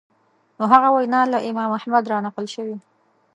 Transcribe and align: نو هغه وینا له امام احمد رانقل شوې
نو 0.57 0.63
هغه 0.73 0.87
وینا 0.95 1.21
له 1.31 1.37
امام 1.49 1.71
احمد 1.79 2.03
رانقل 2.11 2.45
شوې 2.55 2.77